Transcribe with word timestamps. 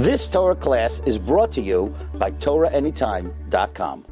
This 0.00 0.26
Torah 0.28 0.56
class 0.56 1.02
is 1.04 1.18
brought 1.18 1.52
to 1.52 1.60
you 1.60 1.94
by 2.14 2.30
TorahAnytime.com. 2.30 4.06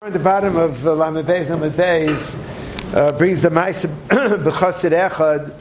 At 0.00 0.14
the 0.14 0.18
bottom 0.18 0.56
of 0.56 0.86
uh, 0.86 0.94
Lamed 0.94 1.26
Beis 1.26 1.50
Lamed 1.50 1.74
Beis 1.74 2.94
uh, 2.94 3.12
brings 3.18 3.42
the 3.42 3.50
Ma'aseh 3.50 3.94
B'Chasid 4.08 5.10
Echad, 5.10 5.54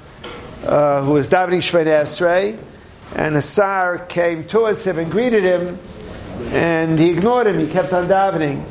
uh, 0.66 1.04
who 1.04 1.12
was 1.12 1.28
davening 1.28 1.58
Shemini 1.58 1.88
Esrei, 1.88 2.58
and 3.18 3.36
a 3.36 3.42
sar 3.42 4.00
came 4.06 4.46
towards 4.46 4.88
him 4.88 4.98
and 4.98 5.12
greeted 5.12 5.44
him, 5.44 5.78
and 6.53 6.97
he 6.97 7.10
ignored 7.10 7.47
him. 7.47 7.60
He 7.60 7.67
kept 7.67 7.92
on 7.92 8.07
davening, 8.07 8.63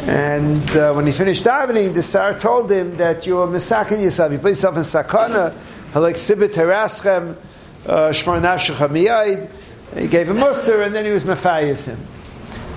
and 0.00 0.76
uh, 0.76 0.92
when 0.92 1.06
he 1.06 1.12
finished 1.12 1.44
davening, 1.44 1.94
the 1.94 2.02
sar 2.02 2.38
told 2.38 2.70
him 2.70 2.98
that 2.98 3.26
you 3.26 3.38
are 3.38 3.46
misakin 3.46 4.02
yourself. 4.02 4.30
You 4.30 4.38
put 4.38 4.48
yourself 4.48 4.76
in 4.76 4.82
sakana, 4.82 5.56
like 5.94 6.16
sibit 6.16 6.52
haraschem, 6.52 7.38
uh, 7.86 8.10
shmar 8.10 8.42
miyayid. 8.42 9.50
He 9.96 10.08
gave 10.08 10.28
him 10.28 10.36
Musar, 10.36 10.86
and 10.86 10.94
then 10.94 11.04
he 11.04 11.10
was 11.10 11.24
Mephias 11.24 11.86
him. 11.86 11.98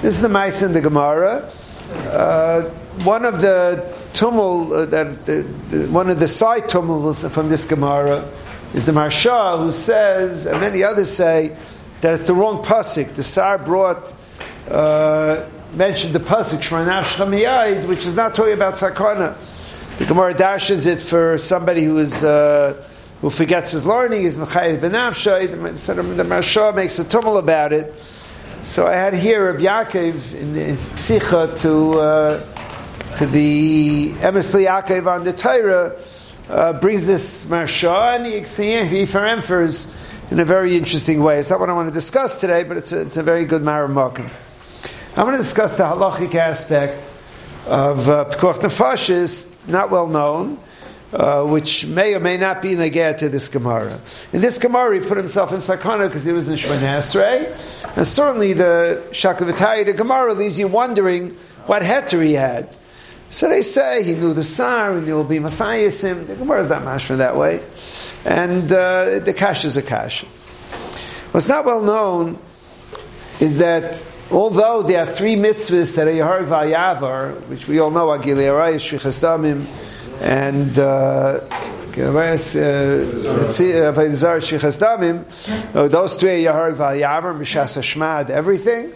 This 0.02 0.16
is 0.16 0.22
the 0.22 0.30
mice 0.30 0.62
in 0.62 0.74
the 0.74 0.82
Gemara. 0.82 1.50
Uh, 1.92 2.64
one 3.04 3.24
of 3.24 3.42
the 3.42 3.94
tumul 4.14 4.72
uh, 4.72 4.86
that 4.88 5.26
the, 5.26 5.44
the, 5.70 5.88
one 5.90 6.10
of 6.10 6.20
the 6.20 6.28
side 6.28 6.70
tumulus 6.70 7.28
from 7.32 7.48
this 7.48 7.66
Gemara 7.66 8.30
is 8.74 8.86
the 8.86 8.92
Maharsha 8.92 9.64
who 9.64 9.72
says, 9.72 10.46
and 10.46 10.60
many 10.60 10.84
others 10.84 11.10
say 11.10 11.56
that 12.02 12.14
it's 12.16 12.28
the 12.28 12.34
wrong 12.34 12.64
pasuk. 12.64 13.16
The 13.16 13.24
Sar 13.24 13.58
brought 13.58 14.14
uh, 14.70 15.48
mentioned 15.74 16.14
the 16.14 16.20
pasuk 16.20 16.60
Shmanav 16.60 17.04
Shchamiyayid, 17.04 17.88
which 17.88 18.06
is 18.06 18.16
not 18.16 18.36
talking 18.36 18.54
about 18.54 18.74
sakana. 18.74 19.38
The 20.00 20.06
Gemara 20.06 20.34
dashes 20.34 20.86
it 20.86 21.00
for 21.00 21.38
somebody 21.38 21.84
who 21.84 21.98
is. 21.98 22.24
Uh, 22.24 22.84
who 23.22 23.30
forgets 23.30 23.72
his 23.72 23.86
learning 23.86 24.24
is 24.24 24.38
Mechayiv 24.38 24.80
Benafshay. 24.80 25.50
The 25.50 26.24
Maharsha 26.24 26.76
makes 26.76 27.00
a 27.00 27.04
tumult 27.04 27.38
about 27.38 27.74
it. 27.74 27.94
So 28.62 28.88
I 28.88 28.94
had 28.96 29.14
here 29.14 29.52
Rabbi 29.52 29.64
Yaakov 29.64 30.34
in 30.34 30.54
his 30.54 30.82
Psicha 30.82 31.60
to, 31.62 32.00
uh, 32.00 33.16
to 33.18 33.26
the 33.26 34.12
Emes 34.14 34.52
Yaakov 34.52 35.08
on 35.08 35.24
the 35.24 35.34
Torah, 35.34 36.00
uh, 36.50 36.74
brings 36.74 37.06
this 37.06 37.46
Maharsha 37.46 38.16
and 38.16 38.26
he, 38.26 39.06
he 39.06 39.18
emphers 39.18 39.92
in 40.32 40.40
a 40.40 40.46
very 40.46 40.76
interesting 40.76 41.24
way. 41.24 41.40
It's 41.40 41.50
not 41.50 41.60
what 41.60 41.70
I 41.70 41.74
want 41.74 41.88
to 41.88 41.94
discuss 41.94 42.40
today, 42.40 42.64
but 42.64 42.78
it's 42.78 42.92
a, 42.92 43.02
it's 43.02 43.18
a 43.18 43.24
very 43.24 43.46
good 43.46 43.62
Maramakim. 43.62 44.30
I'm 45.16 45.26
going 45.26 45.38
to 45.38 45.44
discuss 45.44 45.78
the 45.78 45.84
halachic 45.84 46.36
aspect 46.36 47.02
of 47.68 48.10
uh, 48.10 48.26
Pekuach 48.26 48.60
Nefashis, 48.60 49.68
not 49.70 49.90
well 49.90 50.08
known 50.08 50.60
uh, 51.14 51.44
which 51.44 51.86
may 51.86 52.14
or 52.14 52.20
may 52.20 52.38
not 52.38 52.62
be 52.62 52.74
in 52.74 52.80
the 52.80 52.90
get 52.90 53.20
to 53.20 53.30
this 53.30 53.48
Gemara. 53.48 54.00
In 54.34 54.42
this 54.42 54.58
Gemara, 54.58 55.00
he 55.00 55.06
put 55.06 55.18
himself 55.18 55.52
in 55.52 55.60
sakana 55.60 56.08
because 56.08 56.24
he 56.24 56.32
was 56.32 56.50
in 56.50 56.58
Esrei, 56.58 57.56
and 57.96 58.06
certainly 58.06 58.54
the 58.54 59.04
Shakavataya, 59.12 59.86
the 59.86 59.94
Gemara 59.94 60.34
leaves 60.34 60.60
you 60.60 60.68
wondering 60.68 61.38
what 61.68 61.82
heter 61.82 62.24
he 62.24 62.34
had. 62.34 62.76
So 63.30 63.50
they 63.50 63.64
say 63.64 64.04
he 64.04 64.14
knew 64.14 64.34
the 64.34 64.44
Sar 64.44 64.94
and 64.96 65.06
he 65.06 65.14
will 65.14 65.24
be 65.24 65.40
Matthiasim. 65.40 66.28
The 66.28 66.36
Gemara 66.36 66.62
is 66.62 66.70
not 66.70 66.84
mashma 66.84 67.18
that 67.18 67.36
way, 67.36 67.62
and 68.24 68.72
uh, 68.72 69.20
the 69.20 69.34
Kash 69.36 69.66
is 69.66 69.78
a 69.78 69.82
Kash. 69.82 70.24
What's 71.32 71.50
not 71.50 71.66
well 71.66 71.82
known 71.82 72.40
is 73.42 73.58
that 73.58 74.00
although 74.32 74.84
there 74.84 75.04
are 75.04 75.06
three 75.06 75.36
mitzvahs 75.36 75.96
that 75.96 76.08
are 76.08 76.12
Yahar 76.12 76.46
Vayavar, 76.46 77.42
which 77.48 77.68
we 77.68 77.80
all 77.80 77.92
know, 77.92 78.08
Agili 78.08 78.48
Arayis, 78.48 78.98
Shrichas 78.98 79.20
and 80.22 80.78
uh, 80.78 81.42
uh, 81.98 82.02
uh, 82.02 82.12
those 85.88 86.16
three 86.16 86.44
Yahar 86.44 86.76
Vayavar, 86.76 87.38
Mishas 87.38 87.78
Hashmad, 87.78 88.30
everything. 88.30 88.92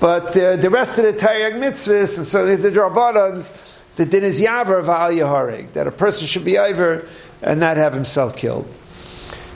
But 0.00 0.36
uh, 0.36 0.56
the 0.56 0.68
rest 0.68 0.98
of 0.98 1.04
the 1.04 1.12
Taryag 1.12 1.54
mitzvahs, 1.54 2.18
and 2.18 2.26
so 2.26 2.56
the 2.56 2.70
Drabbanans, 2.70 3.56
the 3.96 4.04
din 4.04 4.24
is 4.24 4.40
Yavar 4.40 4.84
Val 4.84 5.10
Yaharig, 5.10 5.72
that 5.72 5.86
a 5.86 5.92
person 5.92 6.26
should 6.26 6.44
be 6.44 6.58
over 6.58 7.06
and 7.42 7.60
not 7.60 7.76
have 7.76 7.94
himself 7.94 8.36
killed. 8.36 8.66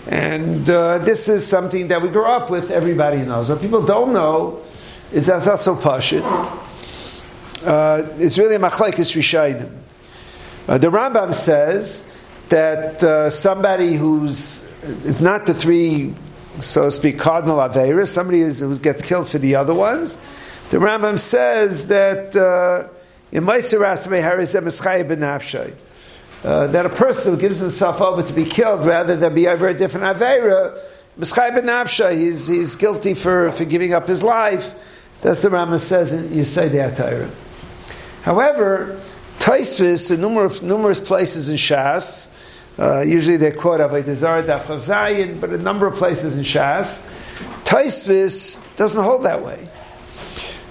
And 0.06 0.69
uh, 0.70 0.98
this 0.98 1.28
is 1.28 1.47
something 1.47 1.88
that 1.88 2.00
we 2.00 2.09
grew 2.09 2.25
up 2.25 2.50
with, 2.50 2.70
everybody 2.70 3.19
knows. 3.19 3.48
What 3.50 3.60
people 3.60 3.84
don't 3.84 4.12
know 4.12 4.62
is 5.12 5.26
that's 5.26 5.47
not 5.47 5.60
so 5.60 5.76
pashit. 5.76 6.22
Uh, 7.62 8.06
it's 8.16 8.38
really 8.38 8.54
a 8.54 8.59
machlaikis 8.59 9.15
rishayim. 9.15 9.70
Uh, 10.70 10.78
the 10.78 10.86
Rambam 10.86 11.34
says 11.34 12.08
that 12.48 13.03
uh, 13.03 13.28
somebody 13.28 13.94
who's 13.94 14.69
it's 15.04 15.20
not 15.20 15.44
the 15.47 15.53
three, 15.53 16.14
so 16.60 16.84
to 16.84 16.92
speak, 16.92 17.19
cardinal 17.19 17.56
averas, 17.56 18.06
somebody 18.06 18.42
who 18.42 18.78
gets 18.78 19.03
killed 19.03 19.28
for 19.28 19.38
the 19.38 19.56
other 19.56 19.75
ones. 19.75 20.20
The 20.70 20.76
Rambam 20.76 21.19
says 21.19 21.88
that 21.88 22.36
uh, 22.36 22.86
in 23.32 23.48
uh, 26.42 26.66
that 26.69 26.86
a 26.86 26.88
person 26.88 27.34
who 27.34 27.41
gives 27.41 27.59
himself 27.59 28.00
over 28.00 28.22
to 28.22 28.32
be 28.32 28.44
killed 28.44 28.86
rather 28.86 29.16
than 29.16 29.34
be 29.34 29.48
over 29.48 29.66
a 29.66 29.75
different 29.75 30.06
avera, 30.16 30.80
eschay 31.19 31.53
ben 31.53 31.64
nafshay, 31.64 32.16
he's, 32.16 32.47
he's 32.47 32.76
guilty 32.76 33.14
for, 33.14 33.50
for 33.50 33.64
giving 33.64 33.92
up 33.92 34.06
his 34.06 34.22
life. 34.22 34.72
That's 35.20 35.42
the 35.42 35.48
Rambam 35.48 35.80
says 35.80 36.12
in 36.12 36.28
Yisai 36.28 36.97
Torah. 36.97 37.28
However, 38.22 39.00
Taisvis 39.41 40.11
in 40.11 40.21
numerous, 40.21 40.61
numerous 40.61 41.01
places 41.01 41.49
in 41.49 41.56
Shas, 41.56 42.31
uh, 42.78 43.01
usually 43.01 43.39
they 43.39 43.51
quote 43.51 43.81
Avodah 43.81 44.15
Zarah, 44.15 44.43
Daf 44.43 44.67
Zayin, 44.81 45.41
but 45.41 45.51
a 45.51 45.59
number 45.59 45.87
of 45.87 45.95
places 45.95 46.37
in 46.37 46.45
Shas, 46.45 47.09
Taisvis 47.65 48.62
doesn't 48.77 49.03
hold 49.03 49.25
that 49.25 49.43
way. 49.43 49.69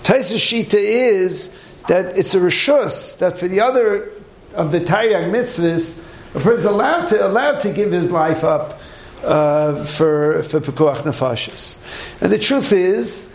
Taisvis 0.04 0.38
Shita 0.38 0.76
is 0.76 1.54
that 1.88 2.18
it's 2.18 2.36
a 2.36 2.40
rishus, 2.40 3.18
that 3.18 3.40
for 3.40 3.48
the 3.48 3.60
other 3.60 4.12
of 4.54 4.72
the 4.72 4.80
Taryag 4.80 5.32
mitzvahs, 5.32 6.06
a 6.36 6.40
person 6.40 6.60
is 6.60 6.66
allowed 6.66 7.08
to, 7.08 7.26
allowed 7.26 7.62
to 7.62 7.74
give 7.74 7.92
his 7.92 8.12
life 8.12 8.44
up 8.44 8.80
uh, 9.24 9.84
for, 9.86 10.44
for 10.44 10.60
Pekuach 10.60 10.98
Nefashis. 10.98 11.78
And 12.22 12.32
the 12.32 12.38
truth 12.38 12.72
is 12.72 13.34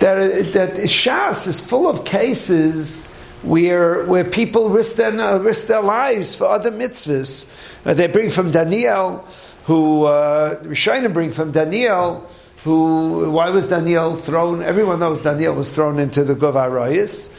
that, 0.00 0.52
that 0.54 0.74
Shas 0.74 1.46
is 1.46 1.60
full 1.60 1.86
of 1.86 2.04
cases 2.04 3.06
where 3.42 4.04
where 4.04 4.24
people 4.24 4.68
risk 4.68 4.96
their, 4.96 5.18
uh, 5.18 5.38
risk 5.38 5.66
their 5.66 5.82
lives 5.82 6.34
for 6.34 6.46
other 6.46 6.70
mitzvahs. 6.70 7.52
Uh, 7.84 7.94
they 7.94 8.06
bring 8.06 8.30
from 8.30 8.50
Daniel, 8.50 9.26
who 9.64 10.04
uh, 10.04 10.62
Rishonim 10.62 11.12
bring 11.12 11.32
from 11.32 11.50
Daniel, 11.50 12.28
who 12.64 13.30
why 13.30 13.50
was 13.50 13.68
Daniel 13.68 14.16
thrown? 14.16 14.62
Everyone 14.62 15.00
knows 15.00 15.22
Daniel 15.22 15.54
was 15.54 15.74
thrown 15.74 15.98
into 15.98 16.22
the 16.24 16.34
Govarayis, 16.34 17.32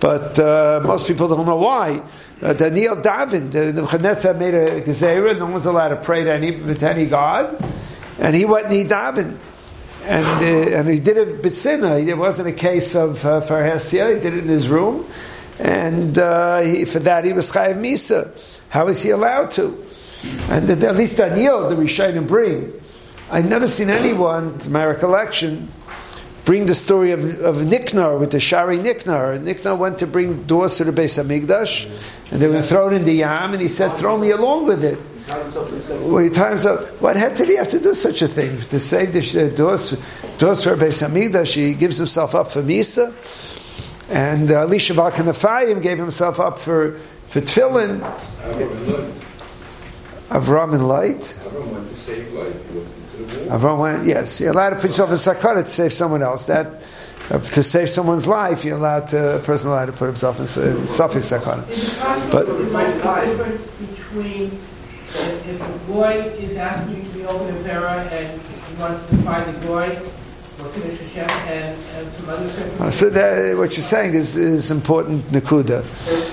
but 0.00 0.38
uh, 0.38 0.80
most 0.84 1.06
people 1.06 1.28
don't 1.28 1.46
know 1.46 1.56
why. 1.56 2.02
Uh, 2.40 2.54
Daniel 2.54 2.96
Davin, 2.96 3.52
Nebuchadnezzar 3.52 4.32
made 4.32 4.54
a 4.54 4.80
gezerah, 4.80 5.38
no 5.38 5.44
one's 5.44 5.66
allowed 5.66 5.88
to 5.88 5.96
pray 5.96 6.24
to 6.24 6.32
any, 6.32 6.52
to 6.52 6.88
any 6.88 7.04
god, 7.04 7.62
and 8.18 8.34
he 8.34 8.46
went 8.46 8.64
and 8.64 8.72
he 8.72 8.84
davened. 8.84 9.36
And, 10.02 10.24
uh, 10.26 10.78
and 10.78 10.88
he 10.88 10.98
did 10.98 11.18
it 11.18 11.42
bitzina. 11.42 12.02
It 12.02 12.14
wasn't 12.14 12.48
a 12.48 12.52
case 12.52 12.94
of 12.94 13.22
uh. 13.22 13.42
He 13.78 13.98
did 13.98 14.24
it 14.24 14.38
in 14.38 14.48
his 14.48 14.66
room 14.66 15.06
and 15.60 16.16
uh, 16.18 16.60
he, 16.60 16.84
for 16.84 17.00
that 17.00 17.24
he 17.24 17.32
was 17.32 17.52
chayav 17.52 17.76
misa. 17.76 18.30
How 18.70 18.88
is 18.88 19.02
he 19.02 19.10
allowed 19.10 19.50
to? 19.52 19.84
And 20.48 20.70
at 20.70 20.96
least 20.96 21.18
Daniel, 21.18 21.68
the 21.68 21.76
Rishonim 21.76 22.26
bring. 22.26 22.72
I've 23.30 23.48
never 23.48 23.66
seen 23.66 23.90
anyone, 23.90 24.58
to 24.60 24.70
my 24.70 24.84
recollection, 24.84 25.70
bring 26.44 26.66
the 26.66 26.74
story 26.74 27.12
of, 27.12 27.40
of 27.40 27.56
Nikanor 27.56 28.18
with 28.18 28.32
the 28.32 28.40
Shari 28.40 28.78
Nikanor. 28.78 29.38
Nikanor 29.38 29.78
went 29.78 29.98
to 30.00 30.06
bring 30.06 30.44
doors 30.44 30.76
to 30.78 30.84
the 30.84 30.92
Beis 30.92 31.22
Hamikdash, 31.22 31.90
and 32.30 32.40
they 32.40 32.48
were 32.48 32.62
thrown 32.62 32.94
in 32.94 33.04
the 33.04 33.12
Yam, 33.12 33.52
and 33.52 33.60
he 33.60 33.68
said, 33.68 33.94
"Throw 33.96 34.18
me 34.18 34.30
along 34.30 34.66
with 34.66 34.84
it." 34.84 34.98
Well, 36.02 36.28
times 36.30 36.66
up. 36.66 37.00
What 37.00 37.16
had 37.16 37.36
did 37.36 37.48
he 37.48 37.56
have 37.56 37.68
to 37.70 37.78
do 37.78 37.94
such 37.94 38.20
a 38.20 38.28
thing 38.28 38.60
to 38.70 38.80
save 38.80 39.12
the 39.12 39.50
doors? 39.50 39.96
Doors 40.38 40.64
for 40.64 40.76
Beis 40.76 41.06
Hamikdash. 41.06 41.54
He 41.54 41.74
gives 41.74 41.98
himself 41.98 42.34
up 42.34 42.50
for 42.50 42.62
Misa. 42.62 43.14
And 44.10 44.50
uh, 44.50 44.62
Elisha 44.62 44.92
Ba'al 44.92 45.12
Kenafayim 45.12 45.80
gave 45.82 45.98
himself 45.98 46.40
up 46.40 46.58
for, 46.58 46.98
for 47.28 47.40
tefillin. 47.40 48.00
Avram 50.28 50.74
in 50.74 50.86
light. 50.86 51.20
Avram 51.20 51.66
went 51.68 51.88
to 51.88 51.96
save 51.96 52.32
life. 52.32 52.54
Avram 53.48 53.78
went, 53.78 54.06
yes. 54.06 54.40
You're 54.40 54.50
allowed 54.50 54.70
to 54.70 54.76
put 54.76 54.86
yourself 54.86 55.10
in 55.10 55.16
sakana 55.16 55.64
to 55.64 55.70
save 55.70 55.92
someone 55.92 56.22
else. 56.22 56.46
That 56.46 56.82
uh, 57.30 57.38
to 57.38 57.62
save 57.62 57.88
someone's 57.88 58.26
life, 58.26 58.64
you're 58.64 58.76
allowed 58.76 59.08
to, 59.10 59.36
a 59.36 59.38
person 59.38 59.70
allowed 59.70 59.86
to 59.86 59.92
put 59.92 60.06
himself 60.06 60.36
in, 60.38 60.80
in 60.80 60.88
suffix 60.88 61.30
sakana. 61.30 61.64
But 62.32 62.46
the 62.46 62.64
difference 62.64 63.66
between 63.68 64.60
if 65.12 65.60
a 65.60 65.78
boy 65.90 66.12
is 66.38 66.56
asking 66.56 67.04
to 67.04 67.10
be 67.10 67.24
open 67.24 67.56
in 67.56 67.66
and 67.66 68.40
he 68.40 68.74
wants 68.74 69.08
to 69.10 69.16
find 69.18 69.54
the 69.54 69.66
boy, 69.66 69.98
uh, 72.80 72.90
so 72.90 73.10
that, 73.10 73.56
what 73.56 73.76
you're 73.76 73.82
saying 73.82 74.14
is, 74.14 74.36
is 74.36 74.70
important, 74.70 75.24
Nakuda. 75.26 75.84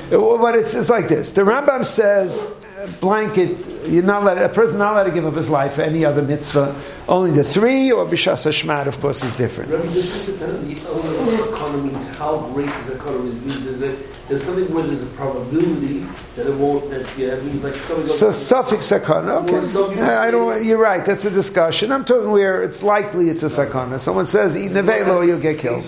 But 0.09 0.55
it's, 0.55 0.73
it's 0.73 0.89
like 0.89 1.07
this. 1.07 1.31
The 1.31 1.41
Rambam 1.41 1.85
says, 1.85 2.53
blanket, 2.99 3.76
you're 3.89 4.03
not 4.03 4.23
allowed, 4.23 4.37
a 4.37 4.49
person 4.49 4.79
not 4.79 4.93
allowed 4.93 5.03
to 5.05 5.11
give 5.11 5.25
up 5.25 5.35
his 5.35 5.49
life 5.49 5.73
for 5.73 5.81
any 5.81 6.05
other 6.05 6.21
mitzvah. 6.21 6.75
Only 7.07 7.31
the 7.31 7.43
three, 7.43 7.91
or 7.91 8.05
bishas 8.05 8.45
hashmat, 8.45 8.87
of 8.87 8.99
course, 8.99 9.23
is 9.23 9.33
different. 9.33 9.71
Rabbi, 9.71 9.85
this 9.87 10.27
is 10.27 10.37
the 10.37 10.45
other 10.45 11.53
economies, 11.53 12.09
how 12.17 12.39
great 12.53 12.67
this 12.67 12.89
economy 12.89 13.29
is. 13.31 13.63
There's, 13.63 13.81
a, 13.81 14.03
there's 14.27 14.43
something 14.43 14.73
where 14.73 14.85
there's 14.85 15.03
a 15.03 15.07
probability 15.07 16.05
that 16.35 16.47
it 16.47 16.55
won't, 16.55 16.89
that, 16.89 17.07
yeah, 17.17 17.27
it 17.29 17.43
means 17.43 17.63
like 17.63 17.75
somebody 17.75 18.09
So 18.09 18.31
suffix 18.31 18.91
sakana. 18.91 19.43
Okay, 19.43 19.65
people 19.65 20.03
I 20.03 20.31
don't. 20.31 20.65
You're 20.65 20.77
right. 20.77 21.03
That's 21.05 21.25
a 21.25 21.31
discussion. 21.31 21.91
I'm 21.91 22.05
talking 22.05 22.31
where 22.31 22.63
it's 22.63 22.83
likely 22.83 23.29
it's 23.29 23.43
a 23.43 23.47
sakana. 23.47 23.99
Someone 23.99 24.25
says 24.25 24.57
eat 24.57 24.71
nevelo, 24.71 25.25
you'll 25.25 25.39
get 25.39 25.59
killed. 25.59 25.83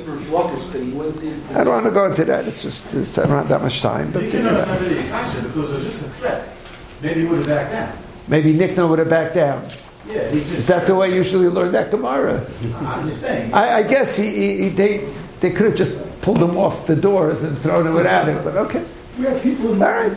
I 1.55 1.63
don't 1.63 1.73
want 1.73 1.85
to 1.85 1.91
go 1.91 2.05
into 2.05 2.25
that. 2.25 2.47
It's 2.47 2.61
just 2.61 2.93
it's, 2.93 3.17
I 3.17 3.27
don't 3.27 3.37
have 3.37 3.49
that 3.49 3.61
much 3.61 3.81
time. 3.81 4.11
But 4.11 4.23
You 4.23 4.31
cannot 4.31 4.67
have 4.67 4.79
because 4.79 5.71
it 5.71 5.75
was 5.75 5.85
just 5.85 6.01
a 6.01 6.09
threat. 6.09 6.58
Maybe 7.01 7.21
he 7.21 7.27
would 7.27 7.37
have 7.39 7.47
backed 7.47 7.71
down. 7.71 7.97
maybe 8.27 8.53
Nikanor 8.53 8.89
would 8.89 8.99
have 8.99 9.09
backed 9.09 9.35
down. 9.35 9.63
Yeah, 10.07 10.27
he 10.29 10.39
just. 10.39 10.51
Is 10.53 10.67
that 10.67 10.87
the 10.87 10.95
way 10.95 11.09
you 11.09 11.15
usually 11.15 11.47
learn 11.49 11.71
that 11.73 11.91
Gemara? 11.91 12.45
I'm 12.81 13.07
just 13.09 13.21
saying. 13.21 13.53
I, 13.53 13.77
I 13.77 13.83
guess 13.83 14.15
he, 14.15 14.29
he, 14.29 14.63
he- 14.63 14.69
they 14.69 15.13
they 15.39 15.51
could 15.51 15.67
have 15.67 15.75
just 15.75 15.99
pulled 16.21 16.39
him 16.41 16.57
off 16.57 16.85
the 16.87 16.95
doors 16.95 17.43
and 17.43 17.57
thrown 17.59 17.85
him 17.87 17.93
without 17.93 18.27
him. 18.27 18.43
But 18.43 18.55
okay. 18.57 18.83
We 19.17 19.25
have 19.25 19.41
people. 19.43 19.71
All 19.71 19.91
right. 19.91 20.11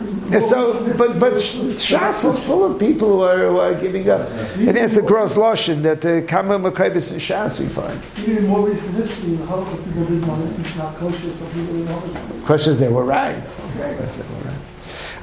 So, 0.49 0.93
but 0.97 1.19
but 1.19 1.33
Shas 1.33 2.23
is 2.27 2.41
full 2.43 2.63
of 2.63 2.79
people 2.79 3.07
who 3.09 3.21
are, 3.21 3.37
who 3.49 3.57
are 3.59 3.75
giving 3.75 4.09
up. 4.09 4.21
And 4.57 4.75
that's 4.77 4.95
the 4.95 5.01
gross 5.01 5.35
lotion 5.37 5.81
that 5.83 5.99
the 6.01 6.23
Kama 6.27 6.57
Makabis 6.57 7.11
and 7.11 7.19
Shas 7.21 7.59
we 7.59 7.67
find. 7.67 7.99
Even 8.25 8.47
more 8.47 8.65
recent 8.67 8.95
history, 8.95 9.33
in 9.33 9.45
Holocaust, 9.45 9.83
people 9.85 10.05
didn't 10.05 10.25
want 10.27 10.55
to 10.55 10.61
eat 10.69 10.77
not 10.77 10.95
kosher, 10.95 11.17
so 11.19 11.45
people 11.47 11.65
didn't 11.65 11.89
want 11.89 12.13
to. 12.15 12.45
Questions 12.45 12.77
they 12.77 12.87
were 12.87 13.03
right. 13.03 13.35
Questions 13.45 14.17
they 14.17 14.23
were 14.35 14.41
right. 14.49 14.57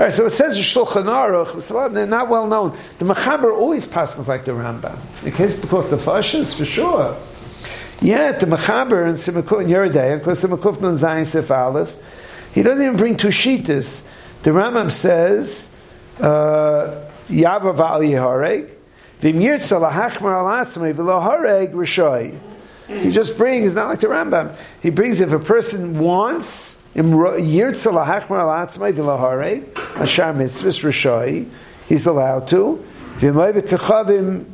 So 0.08 0.24
it 0.26 0.30
says 0.30 0.56
Shulchan 0.56 1.04
Aruch, 1.04 1.92
they're 1.92 2.06
not 2.06 2.30
well 2.30 2.46
known. 2.46 2.74
The 2.98 3.04
Mechaber 3.04 3.52
always 3.52 3.86
passes 3.86 4.26
like 4.26 4.46
the 4.46 4.52
Rambam. 4.52 4.96
In 5.26 5.32
case 5.32 5.58
because 5.58 5.90
the 5.90 5.98
Fashas, 5.98 6.56
for 6.56 6.64
sure. 6.64 7.14
Yet 8.00 8.40
the 8.40 8.46
Mechaber 8.46 9.06
in 9.06 9.16
Simakuf 9.16 9.60
in 9.60 9.68
Yoreh 9.68 9.92
Deah, 9.92 10.14
of 10.14 10.22
course 10.22 10.42
Simakuf 10.42 10.80
Nun 10.80 10.94
Zayin 10.94 11.26
Sif 11.26 11.50
Aleph, 11.50 11.94
he 12.54 12.62
doesn't 12.62 12.82
even 12.82 12.96
bring 12.96 13.18
two 13.18 13.28
shitas. 13.28 14.06
The 14.42 14.52
Rambam 14.52 14.90
says, 14.90 15.70
uh, 16.18 17.04
Yavav 17.28 17.78
al 17.78 18.00
Yehareg, 18.00 18.70
Vim 19.18 19.38
Yirtza 19.38 19.78
lahachmar 19.78 20.34
al 20.34 20.94
v'lo 20.94 21.22
hareg 21.22 21.74
rishoi. 21.74 22.38
He 22.88 23.12
just 23.12 23.36
brings, 23.36 23.74
not 23.74 23.88
like 23.88 24.00
the 24.00 24.06
Rambam. 24.06 24.56
He 24.82 24.88
brings 24.88 25.20
if 25.20 25.30
a 25.30 25.38
person 25.38 25.98
wants, 25.98 26.82
im 27.00 27.14
ro- 27.14 27.38
yirtza 27.38 27.90
lahachmar 27.92 28.40
al 28.40 28.66
atzmei 28.66 28.92
v'lo 28.92 29.18
hareg, 29.18 29.64
ashar 30.00 30.34
mitzvahs 30.34 30.84
rishoi, 30.84 31.48
he's 31.88 32.06
allowed 32.06 32.46
to. 32.46 32.84
Vim 33.16 33.34
oive 33.34 33.62
kechavim, 33.62 34.44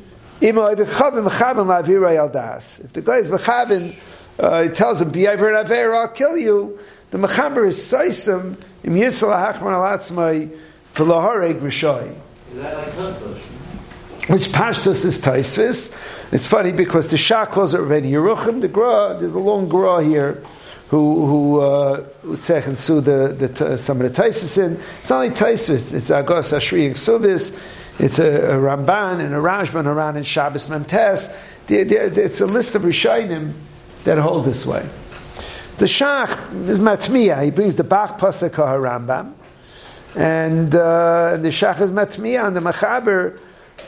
im 0.41 0.57
oive 0.57 0.87
kechavim 0.87 1.29
chavim 1.29 1.67
la'avirei 1.67 2.17
al 2.17 2.29
das. 2.29 2.81
If 2.81 2.93
the 2.93 3.03
guy 3.03 3.17
is 3.17 3.29
mechavim, 3.29 3.95
uh, 4.39 4.63
he 4.63 4.69
tells 4.69 5.01
him, 5.01 5.11
B'yaver 5.11 5.49
an 5.49 5.67
aver, 5.67 5.95
I'll 5.95 6.09
kill 6.09 6.37
you. 6.37 6.79
The 7.11 7.19
mechaber 7.19 7.67
is 7.67 7.79
soisim, 7.79 8.57
im 8.85 8.95
yirtza 8.95 9.29
lahachmar 9.29 9.73
al 9.73 9.99
atzmei 9.99 10.57
v'lo 10.95 11.61
rishoi 11.61 12.15
Is 12.53 12.63
that 12.63 12.77
like 12.77 12.95
husband? 12.95 13.37
which 14.29 14.49
Pashtus 14.49 15.05
is 15.05 15.23
Taisvis. 15.23 15.97
It's 16.33 16.49
funny 16.49 16.73
because 16.73 17.09
the 17.11 17.17
Shach 17.17 17.53
calls 17.53 17.75
it 17.75 17.79
already 17.79 18.11
Yeruchim. 18.11 18.61
The 18.61 18.67
Gra, 18.67 19.17
there's 19.21 19.35
a 19.35 19.39
long 19.39 19.69
Gra 19.69 20.03
here 20.03 20.43
who 20.89 21.27
who 21.27 21.61
uh, 21.61 22.05
the, 22.23 23.51
the 23.55 23.79
some 23.79 24.01
of 24.01 24.15
the 24.15 24.23
Taisis 24.23 24.63
in. 24.63 24.81
It's 24.99 25.11
not 25.11 25.25
only 25.25 25.35
Taisvis. 25.35 25.93
It's 25.93 26.11
Agos 26.11 26.53
Ashri 26.57 26.87
and 26.87 26.95
Subis. 26.95 27.59
It's 27.99 28.19
a, 28.19 28.27
a 28.27 28.55
Ramban 28.55 29.21
and 29.25 29.35
a 29.35 29.39
Rajban 29.39 29.87
around 29.87 30.17
in 30.17 30.23
Shabbos 30.23 30.67
Memtes. 30.69 31.35
It's 31.69 32.41
a 32.41 32.47
list 32.47 32.75
of 32.75 32.83
Rishonim 32.83 33.55
that 34.05 34.19
hold 34.19 34.45
this 34.45 34.65
way. 34.67 34.89
The 35.79 35.87
Shach 35.87 36.69
is 36.69 36.79
Matmiya. 36.79 37.43
He 37.43 37.51
brings 37.51 37.75
the 37.75 37.85
Bach 37.85 38.19
Pasuk 38.19 38.53
Rambam. 38.53 39.35
And 40.15 40.75
uh, 40.75 41.37
the 41.39 41.49
Shach 41.49 41.81
is 41.81 41.91
Matmiya 41.91 42.47
and 42.47 42.57
the 42.57 42.61
Machaber 42.61 43.41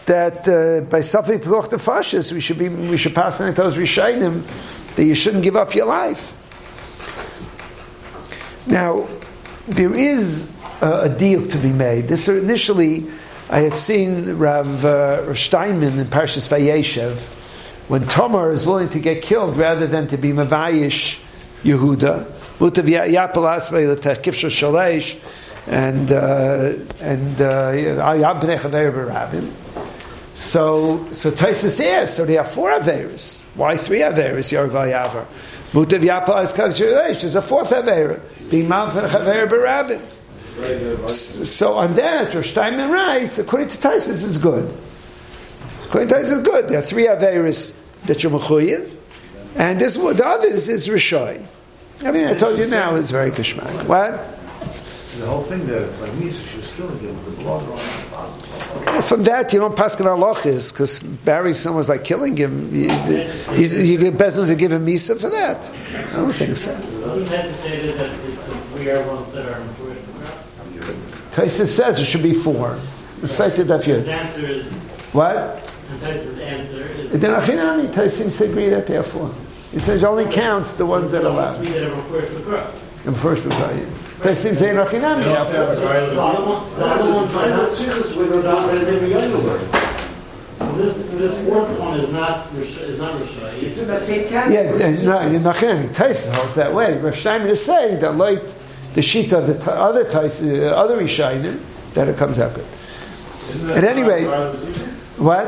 that 0.07 0.49
uh, 0.49 0.81
by 0.89 1.01
Safi 1.01 1.41
Peruch 1.41 1.71
the 1.71 1.77
Fashis, 1.77 2.33
we 2.33 2.41
should 2.41 2.59
be 2.59 2.69
we 2.69 2.97
should 2.97 3.15
pass 3.15 3.41
on 3.41 3.55
those 3.55 3.77
Rishainim 3.77 4.43
that 4.97 5.05
you 5.05 5.15
shouldn't 5.15 5.45
give 5.45 5.55
up 5.55 5.75
your 5.75 5.87
life. 5.87 6.35
Now, 8.69 9.09
there 9.67 9.95
is 9.95 10.55
a, 10.83 11.03
a 11.03 11.09
deal 11.09 11.47
to 11.47 11.59
be 11.59 11.73
made. 11.73 12.09
This 12.09 12.29
initially, 12.29 13.07
I 13.49 13.61
had 13.61 13.75
seen 13.75 14.37
Rav, 14.37 14.85
uh, 14.85 15.35
Steinman 15.35 15.99
in 15.99 16.07
Parshas 16.07 16.49
Vayeshev 16.49 17.17
when 17.89 18.07
Tamar 18.07 18.53
is 18.53 18.67
willing 18.67 18.91
to 18.91 18.99
get 19.01 19.23
killed 19.23 19.57
rather 19.57 19.87
than 19.87 20.07
to 20.09 20.19
be 20.19 20.33
Mavayish 20.33 21.19
Yehuda. 21.63 22.31
And 25.67 26.13
uh, 26.13 26.73
and 27.01 27.41
uh. 27.41 27.73
So, 30.35 31.13
so 31.13 31.31
Taisus 31.31 31.71
says, 31.71 32.15
so 32.17 32.25
they 32.25 32.35
have 32.35 32.51
four 32.51 32.71
Averis. 32.71 33.45
Why 33.55 33.77
three 33.77 34.01
Averis, 34.01 34.53
Yorg 34.53 34.71
Yavar? 34.71 35.27
Mutav 35.73 36.01
Yapa 36.03 36.43
is 36.45 36.53
Kavshirish, 36.53 37.21
there's 37.21 37.35
a 37.35 37.43
fourth 37.43 37.73
Aver, 37.73 38.21
being 38.51 38.69
Mount 38.69 38.93
Chaver 38.95 39.47
Barabim. 39.49 40.03
S- 41.05 41.49
So 41.51 41.75
on 41.75 41.95
that, 41.95 42.35
Rosh 42.35 42.51
Steinman 42.51 42.91
writes, 42.91 43.39
according 43.39 43.69
to 43.69 43.79
Taisus, 43.79 44.27
it's 44.27 44.39
good. 44.39 44.75
According 45.87 46.09
to 46.09 46.15
Taisus, 46.15 46.39
it's 46.41 46.49
good. 46.49 46.69
There 46.69 46.79
are 46.79 46.83
three 46.83 47.07
Averis 47.07 47.77
that 48.07 48.23
you're 48.23 48.33
Mechuyev, 48.33 48.95
and 49.57 49.79
this 49.79 49.95
the 49.97 50.23
others 50.27 50.69
is 50.69 50.89
Rishoy. 50.89 51.45
I 52.05 52.13
mean, 52.13 52.27
I 52.27 52.35
told 52.35 52.59
you 52.59 52.67
now, 52.67 52.95
it's 52.95 53.11
very 53.11 53.31
Kishmak. 53.31 53.87
What? 53.87 54.38
The 55.17 55.27
whole 55.27 55.41
thing 55.41 55.67
there, 55.67 55.83
it's 55.85 56.01
like 56.01 56.11
Misa, 56.13 56.47
she 56.47 56.59
was 56.59 56.69
killing 56.77 56.99
him 57.01 57.17
with 57.25 57.37
the 57.39 57.43
blood 57.43 57.63
on 57.63 57.77
the 57.77 57.81
closet. 58.11 59.05
From 59.05 59.25
that, 59.25 59.53
you 59.53 59.59
don't 59.59 59.75
pass 59.75 59.97
halachis 59.97 60.73
because 60.73 61.01
burying 61.01 61.55
someone's 61.55 61.89
like 61.89 62.05
killing 62.05 62.37
him. 62.37 62.73
You, 62.75 62.91
he's, 63.55 63.75
you 63.89 63.99
get 63.99 64.19
business 64.19 64.49
to 64.49 64.55
give 64.55 64.71
him 64.71 64.85
misa 64.87 65.19
for 65.19 65.31
that. 65.31 65.69
I 66.13 66.13
don't 66.17 66.33
think 66.33 66.57
so. 66.57 66.75
Who 66.75 67.21
had 67.25 67.45
to 67.47 67.55
say 67.55 67.91
that 67.91 68.11
the 68.23 68.27
the 68.29 68.57
three 68.77 68.91
are 68.91 69.03
ones 69.07 69.33
that 69.33 69.47
are 69.49 69.61
important? 69.61 70.05
Taisus 71.33 71.67
says 71.69 71.99
it 72.01 72.05
should 72.05 72.23
be 72.23 72.35
four. 72.35 72.79
Recite 73.21 73.57
the 73.57 73.65
daf 73.65 73.85
His 73.85 74.05
yud. 74.07 74.09
answer 74.09 74.47
is, 74.47 74.67
What? 75.13 75.37
and 75.91 76.01
Tyson's 76.01 76.39
answer 76.39 76.87
is. 76.87 77.11
The 77.13 77.19
Nachinami 77.29 77.93
Taisus 77.93 78.11
seems 78.11 78.37
to 78.39 78.45
agree 78.51 78.69
that 78.69 78.87
they 78.87 78.97
are 78.97 79.03
four. 79.03 79.31
He 79.73 79.79
says 79.79 80.03
it 80.03 80.07
only 80.07 80.27
counts 80.27 80.77
the 80.77 80.87
ones 80.87 81.11
that 81.13 81.19
are 81.19 81.23
The 81.25 81.31
allowed. 81.31 81.57
Three 81.59 81.71
that 81.71 81.91
are 81.91 81.95
referred 81.97 82.29
to 82.29 82.43
Kura. 82.43 82.73
In 83.07 83.15
first 83.15 83.45
rebellion. 83.45 83.91
Taisus 84.21 84.37
seems 84.37 84.59
to 84.59 84.65
say 84.65 84.71
Nachinami. 84.75 85.25
there 85.25 85.37
are 85.39 85.45
four. 85.45 85.55
The 85.77 86.21
other 86.21 86.45
ones, 86.49 86.75
the 86.75 86.85
other 86.85 87.13
ones 87.15 87.35
are 87.35 87.51
not. 87.51 87.73
So 90.59 90.73
this, 90.73 90.97
this 90.97 91.47
fourth 91.49 91.79
one 91.79 92.01
is 92.01 92.11
not, 92.13 92.53
is 92.55 92.99
not 92.99 93.15
Rishai. 93.15 93.63
It's 93.63 93.79
in 93.81 93.87
that 93.89 94.03
same 94.03 94.23
Yeah, 94.25 94.65
category. 94.65 94.83
uh, 94.99 95.03
no, 95.03 95.19
in 95.21 95.43
Nachinami 95.43 95.89
Taisus 95.91 96.35
holds 96.35 96.55
that 96.57 96.75
way. 96.75 97.01
Steinman 97.15 97.49
is 97.51 97.65
saying 97.65 98.01
that 98.01 98.17
like 98.17 98.43
the 98.95 99.03
sheet 99.03 99.33
of 99.33 99.47
the 99.47 99.55
t- 99.55 99.71
other 99.71 100.05
Taisus, 100.05 100.63
uh, 100.63 100.75
other 100.75 100.99
Rishayim, 101.01 101.61
that 101.95 102.09
it 102.09 102.17
comes 102.17 102.39
out 102.41 102.55
good. 102.55 102.67
At 103.71 103.85
any 103.85 104.03
rate, 104.03 104.27
what? 105.19 105.47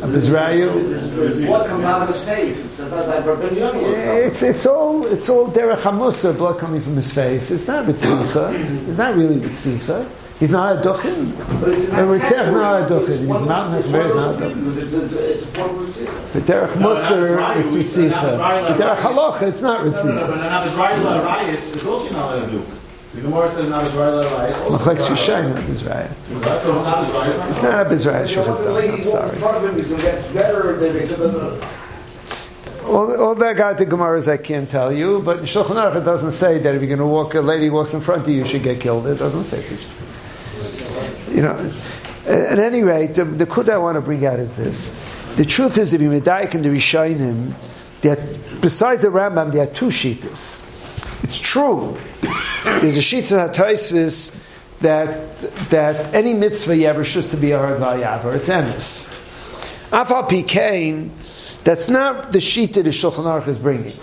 Abizrayu. 0.00 1.46
Blood 1.46 1.66
coming 1.68 1.86
out 1.86 2.02
of 2.02 2.08
his 2.14 2.22
face. 2.24 2.64
It's 2.64 2.80
about 2.80 3.06
that 3.06 3.26
Rabbi 3.26 3.48
Youngel. 3.54 4.26
It's, 4.26 4.42
it's 4.42 4.66
all 4.66 5.06
it's 5.06 5.28
all 5.28 5.48
derech 5.50 5.78
hamusa, 5.78 6.36
blood 6.36 6.58
coming 6.58 6.80
from 6.82 6.96
his 6.96 7.12
face. 7.12 7.50
It's 7.50 7.66
not 7.68 7.86
ritzicha. 7.86 8.88
It's 8.88 8.98
not 8.98 9.14
really 9.16 9.36
ritzicha. 9.36 10.08
He's 10.40 10.50
not 10.50 10.76
a 10.76 10.80
duchin. 10.88 11.32
But 11.60 11.68
it's 11.70 11.86
The 11.86 11.92
that 11.92 12.08
is 12.48 12.52
not 12.52 12.82
a 12.82 12.86
duchin. 12.94 13.18
He's 13.18 13.46
not 13.46 13.78
it's 13.78 13.86
Mechmer, 13.88 13.92
one 13.92 14.06
he's 14.06 14.14
not 14.14 14.34
a 14.34 14.38
duchin. 14.38 14.54
things. 14.54 14.78
It's 14.78 14.92
a- 14.92 15.32
it's 15.32 15.46
one 15.56 15.70
Ritzach. 15.78 16.32
The 16.32 16.40
derech 16.40 16.72
musar, 16.82 17.56
it's 17.56 17.72
ritzicha. 17.72 18.76
The 18.76 18.82
derech 18.82 18.96
halacha, 18.96 19.42
it's 19.42 19.62
not 19.62 19.84
No, 19.86 19.90
no, 19.92 19.96
no, 19.96 20.02
ritzicha. 20.02 20.28
but 20.28 20.38
an 20.38 20.52
Abizrael 20.52 20.98
Arayis 21.22 21.76
is 21.76 21.86
also 21.86 22.12
not 22.12 22.44
to 22.44 22.50
do. 22.50 22.62
The 23.14 23.20
Gemara 23.20 23.50
says 23.52 23.66
an 23.66 23.72
Abizrael 23.74 24.24
Arayis. 24.24 24.54
Machlek 24.78 24.98
Shishayim, 25.00 25.54
Abizrayu. 25.54 26.08
So 26.62 26.76
it's 26.76 26.86
not 26.86 27.04
Abizrael. 27.04 27.50
It's 27.50 27.62
not 27.62 27.86
Abizrayu 27.86 28.28
You 28.30 28.36
know, 28.36 28.42
one 28.42 28.56
of 28.56 28.64
the 28.64 28.70
Shulchan 28.70 28.74
lady 28.74 28.88
I'm 28.88 28.94
walked 28.94 29.04
in 29.04 29.04
sorry. 29.04 29.38
All, 32.84 33.22
all 33.22 33.34
that 33.34 33.56
got 33.56 33.76
the 33.76 33.84
Gemaras 33.84 34.28
I 34.28 34.38
can't 34.38 34.70
tell 34.70 34.90
you, 34.90 35.20
but 35.20 35.40
in 35.40 35.44
Shulchan 35.44 35.76
Aruch 35.76 35.96
it 36.00 36.04
doesn't 36.04 36.32
say 36.32 36.58
that 36.58 36.74
if 36.74 36.80
you're 36.80 36.88
going 36.88 37.00
to 37.00 37.06
walk, 37.06 37.34
a 37.34 37.42
lady 37.42 37.68
walks 37.68 37.92
in 37.92 38.00
front 38.00 38.22
of 38.22 38.28
you, 38.28 38.36
you 38.36 38.46
should 38.46 38.62
get 38.62 38.80
killed. 38.80 39.06
It 39.06 39.18
doesn't 39.18 39.44
say 39.44 39.60
such. 39.60 39.84
You 41.34 41.42
know, 41.42 41.72
at 42.26 42.58
any 42.58 42.82
rate, 42.82 43.14
the, 43.14 43.26
the 43.26 43.44
kud 43.44 43.68
I 43.68 43.76
want 43.76 43.96
to 43.96 44.00
bring 44.00 44.24
out 44.24 44.38
is 44.38 44.56
this: 44.56 44.96
the 45.36 45.44
truth 45.44 45.76
is, 45.76 45.92
if 45.92 46.00
you 46.00 46.08
medayik 46.08 46.54
and 46.54 46.64
the 46.64 46.70
Rishonim, 46.70 47.52
that 48.00 48.18
besides 48.62 49.02
the 49.02 49.08
Rambam, 49.08 49.52
there 49.52 49.64
are 49.64 49.72
two 49.72 49.88
shitas. 49.88 51.22
It's 51.24 51.38
true. 51.38 51.98
There's 52.64 52.96
a 52.96 53.00
shita 53.00 53.50
hataisvis 53.50 54.36
that 54.80 55.40
that 55.70 56.14
any 56.14 56.34
mitzvah 56.34 56.76
you 56.76 56.86
ever 56.86 57.04
should 57.04 57.24
to 57.24 57.36
be 57.36 57.52
a 57.52 57.58
yaver. 57.58 58.34
It's 58.34 58.48
emes. 58.48 59.08
Afal 59.90 60.28
pikain, 60.28 61.10
that's 61.64 61.88
not 61.88 62.32
the 62.32 62.40
that 62.40 62.82
the 62.82 62.90
Shulchan 62.90 63.24
Aruch 63.24 63.48
is 63.48 63.58
bringing. 63.58 63.96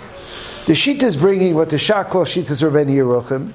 The 0.66 0.76
sheet 0.76 1.02
is 1.02 1.16
bringing 1.16 1.56
what 1.56 1.70
the 1.70 2.06
calls 2.10 2.30
sheet 2.30 2.50
is 2.50 2.62
Rabbeinu 2.62 2.92
Yeruchim. 2.92 3.54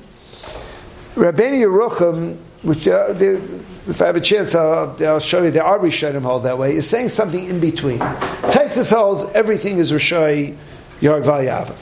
Rabbeinu 1.14 1.90
Yeruchim, 1.90 2.36
which 2.62 2.88
uh, 2.88 3.14
if 3.86 4.02
I 4.02 4.06
have 4.06 4.16
a 4.16 4.20
chance, 4.20 4.54
I'll, 4.54 4.96
I'll 5.04 5.20
show 5.20 5.42
you 5.42 5.50
the 5.50 5.62
are 5.62 5.78
Rishonim 5.78 6.22
hold 6.22 6.42
that 6.44 6.58
way, 6.58 6.76
is 6.76 6.88
saying 6.88 7.10
something 7.10 7.46
in 7.46 7.60
between. 7.60 7.98
Taisus 7.98 8.92
holds 8.92 9.24
everything 9.34 9.78
is 9.78 9.92
Rishai 9.92 10.56
Yarg 11.00 11.24
Vayavar. 11.24 11.76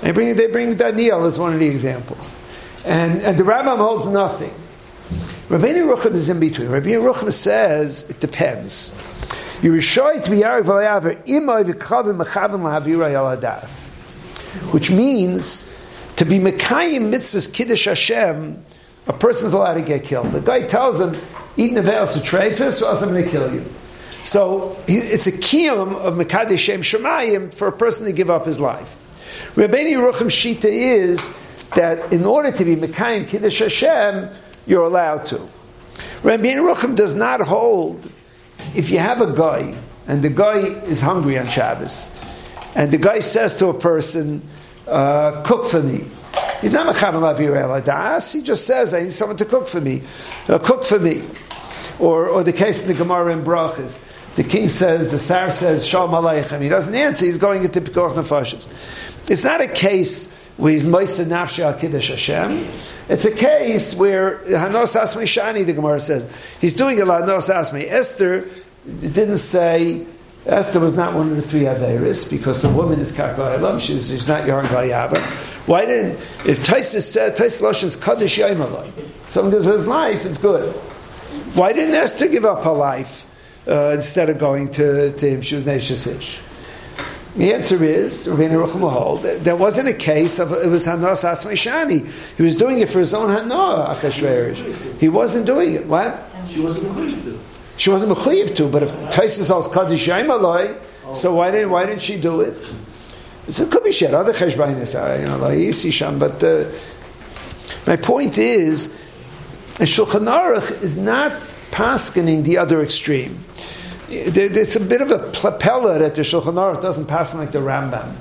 They 0.00 0.10
bring, 0.10 0.36
they 0.36 0.48
bring 0.48 0.76
Daniel 0.76 1.24
as 1.24 1.38
one 1.38 1.54
of 1.54 1.60
the 1.60 1.68
examples. 1.68 2.36
And, 2.84 3.20
and 3.22 3.38
the 3.38 3.44
Rambam 3.44 3.78
holds 3.78 4.06
nothing. 4.06 4.52
Rabbeinu 5.48 5.94
Yeruchim 5.94 6.14
is 6.14 6.28
in 6.28 6.40
between. 6.40 6.68
Rabbeinu 6.68 7.12
Yeruchim 7.12 7.32
says 7.32 8.08
it 8.10 8.20
depends. 8.20 8.94
Which 14.70 14.90
means 14.90 15.72
to 16.16 16.24
be 16.24 16.38
Mekayim 16.38 17.12
mitzvahs 17.12 17.52
Kiddush 17.52 17.84
Hashem, 17.86 18.64
a 19.06 19.12
person's 19.12 19.52
allowed 19.52 19.74
to 19.74 19.82
get 19.82 20.04
killed. 20.04 20.32
The 20.32 20.40
guy 20.40 20.62
tells 20.66 21.00
him, 21.00 21.16
eat 21.56 21.72
nevelas 21.72 22.20
treifus 22.22 22.82
or 22.82 22.86
else 22.86 23.02
I'm 23.02 23.10
going 23.10 23.24
to 23.24 23.30
kill 23.30 23.52
you. 23.54 23.64
So 24.22 24.76
it's 24.86 25.26
a 25.26 25.32
kiyum 25.32 25.94
of 25.96 26.14
Mekadesh 26.14 26.58
Shem 26.58 26.80
Shemayim 26.80 27.52
for 27.52 27.68
a 27.68 27.72
person 27.72 28.06
to 28.06 28.12
give 28.12 28.30
up 28.30 28.46
his 28.46 28.58
life. 28.58 28.96
Rabbeinu 29.54 29.92
Yeruchim 29.92 30.28
Shita 30.30 30.64
is 30.64 31.20
that 31.70 32.12
in 32.12 32.24
order 32.24 32.52
to 32.52 32.64
be 32.64 32.76
Mekayim 32.76 33.28
Kiddush 33.28 33.60
Hashem, 33.60 34.30
you're 34.66 34.84
allowed 34.84 35.26
to. 35.26 35.36
Rabbeinu 36.22 36.74
Yeruchim 36.74 36.96
does 36.96 37.16
not 37.16 37.40
hold 37.40 38.10
if 38.74 38.90
you 38.90 38.98
have 38.98 39.20
a 39.20 39.32
guy 39.32 39.74
and 40.06 40.22
the 40.22 40.30
guy 40.30 40.58
is 40.58 41.00
hungry 41.00 41.38
on 41.38 41.48
Shabbos 41.48 42.10
and 42.74 42.92
the 42.92 42.98
guy 42.98 43.20
says 43.20 43.58
to 43.58 43.68
a 43.68 43.74
person, 43.74 44.42
uh, 44.86 45.42
cook 45.42 45.66
for 45.66 45.82
me. 45.82 46.04
He's 46.60 46.72
not 46.72 46.92
Mechavim 46.92 47.20
Lavir 47.20 47.84
Das. 47.84 48.32
He 48.32 48.42
just 48.42 48.66
says, 48.66 48.92
I 48.94 49.02
need 49.02 49.12
someone 49.12 49.36
to 49.36 49.44
cook 49.44 49.68
for 49.68 49.80
me. 49.80 50.02
Uh, 50.48 50.58
cook 50.58 50.84
for 50.84 50.98
me. 50.98 51.22
Or, 51.98 52.28
or 52.28 52.42
the 52.42 52.52
case 52.52 52.82
in 52.82 52.88
the 52.88 52.94
Gemara 52.94 53.32
in 53.32 53.44
Brachas. 53.44 54.10
The 54.34 54.42
king 54.42 54.68
says, 54.68 55.12
the 55.12 55.18
Sar 55.18 55.52
says, 55.52 55.86
Shalom 55.86 56.10
Aleichem. 56.10 56.60
He 56.60 56.68
doesn't 56.68 56.94
answer, 56.94 57.24
he's 57.24 57.38
going 57.38 57.64
into 57.64 57.80
Pikoch 57.80 58.14
Nefashis. 58.14 58.68
It's 59.30 59.44
not 59.44 59.60
a 59.60 59.68
case 59.68 60.34
It's 63.08 63.24
a 63.24 63.30
case 63.30 63.94
where 63.94 64.38
Hanos 64.38 64.94
Asmi 64.94 65.24
Shani, 65.24 65.66
the 65.66 65.72
Gemara 65.72 66.00
says, 66.00 66.28
he's 66.60 66.74
doing 66.74 67.00
a 67.00 67.04
lot 67.04 67.24
Hanos 67.24 67.52
Asmi. 67.52 67.90
Esther 67.90 68.48
didn't 69.00 69.38
say, 69.38 70.06
Esther 70.46 70.78
was 70.78 70.96
not 70.96 71.14
one 71.14 71.30
of 71.30 71.36
the 71.36 71.42
three 71.42 71.62
Averis 71.62 72.30
because 72.30 72.62
the 72.62 72.68
woman 72.68 73.00
is 73.00 73.16
Karka 73.16 73.80
she's, 73.80 74.10
she's 74.10 74.28
not 74.28 74.46
Yarn 74.46 74.66
Vayava. 74.66 75.20
Why 75.66 75.86
didn't, 75.86 76.20
if 76.46 76.62
Taisus 76.62 77.02
said, 77.02 77.34
Taisus 77.34 77.62
Lashon 77.62 77.84
is 77.84 77.96
Kaddish 77.96 78.38
Yaimalai, 78.38 78.92
someone 79.26 79.52
gives 79.52 79.64
his 79.64 79.86
life, 79.86 80.24
it's 80.24 80.38
good. 80.38 80.72
Why 81.54 81.72
didn't 81.72 81.94
Esther 81.94 82.28
give 82.28 82.44
up 82.44 82.62
her 82.64 82.72
life 82.72 83.26
uh, 83.66 83.92
instead 83.94 84.28
of 84.28 84.38
going 84.38 84.70
to, 84.72 85.12
to 85.12 85.28
him? 85.28 85.40
She 85.40 85.54
was 85.54 85.64
Neshasish. 85.64 86.40
The 87.36 87.52
answer 87.52 87.82
is, 87.82 88.28
Rabbeinu 88.28 88.64
Rucham 88.64 88.88
hold, 88.88 89.22
there 89.22 89.56
wasn't 89.56 89.88
a 89.88 89.92
case 89.94 90.38
of, 90.38 90.52
it 90.52 90.68
was 90.68 90.86
Hanos 90.86 91.24
Asmai 91.24 91.52
Shani. 91.52 92.08
He 92.36 92.42
was 92.42 92.54
doing 92.56 92.78
it 92.78 92.88
for 92.88 93.00
his 93.00 93.12
own 93.12 93.28
Hanoah, 93.28 93.94
Achashverosh. 93.94 94.98
He 95.00 95.08
wasn't 95.08 95.46
doing 95.46 95.74
it. 95.74 95.86
What? 95.86 96.16
She 96.48 96.60
wasn't 96.60 96.94
going 96.94 97.10
to. 97.10 97.40
She 97.76 97.90
wasn't 97.90 98.12
mechuyev 98.12 98.54
to, 98.54 98.68
but 98.68 98.84
if 98.84 98.92
Taisus 99.10 99.50
holds 99.50 99.66
kaddish 99.66 100.06
yaim 100.06 100.30
so 101.12 101.34
why 101.34 101.50
didn't 101.50 101.70
why 101.70 101.86
didn't 101.86 102.02
she 102.02 102.20
do 102.20 102.40
it? 102.40 102.56
So 103.48 103.64
it 103.64 103.70
could 103.70 103.84
be 103.84 103.92
she 103.92 104.06
had 104.06 104.14
other 104.14 104.32
cheshbainis, 104.32 104.94
uh, 104.94 105.20
you 105.20 105.26
know, 105.26 105.72
sham. 105.90 106.18
But 106.18 106.42
uh, 106.42 106.64
my 107.86 107.96
point 107.96 108.38
is, 108.38 108.94
Shulchan 109.74 110.26
Aruch 110.26 110.82
is 110.82 110.96
not 110.96 111.32
paskening 111.32 112.44
the 112.44 112.58
other 112.58 112.80
extreme. 112.80 113.44
There's 114.08 114.76
a 114.76 114.80
bit 114.80 115.00
of 115.00 115.10
a 115.10 115.18
plapella 115.30 115.98
that 115.98 116.14
the 116.14 116.22
Shulchan 116.22 116.54
Aruch 116.54 116.82
doesn't 116.82 117.06
pass 117.06 117.34
like 117.34 117.52
the 117.52 117.58
Rambam. 117.58 118.14